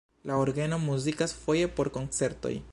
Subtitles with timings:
[0.29, 2.55] La orgeno muzikas foje por koncertoj.